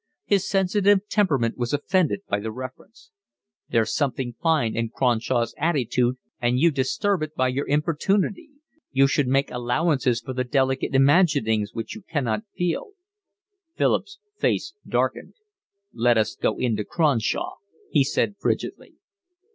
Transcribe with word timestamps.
His 0.25 0.47
sensitive 0.49 1.07
temperament 1.09 1.59
was 1.59 1.73
offended 1.73 2.21
by 2.27 2.39
the 2.39 2.51
reference. 2.51 3.11
"There's 3.69 3.93
something 3.93 4.33
fine 4.41 4.75
in 4.75 4.89
Cronshaw's 4.89 5.53
attitude, 5.59 6.15
and 6.41 6.57
you 6.57 6.71
disturb 6.71 7.21
it 7.21 7.35
by 7.35 7.49
your 7.49 7.67
importunity. 7.67 8.49
You 8.91 9.05
should 9.05 9.27
make 9.27 9.51
allowances 9.51 10.19
for 10.19 10.33
the 10.33 10.43
delicate 10.43 10.95
imaginings 10.95 11.75
which 11.75 11.93
you 11.93 12.01
cannot 12.01 12.45
feel." 12.57 12.93
Philip's 13.77 14.17
face 14.39 14.73
darkened. 14.87 15.35
"Let 15.93 16.17
us 16.17 16.35
go 16.35 16.57
in 16.57 16.75
to 16.77 16.83
Cronshaw," 16.83 17.57
he 17.91 18.03
said 18.03 18.37
frigidly. 18.39 18.95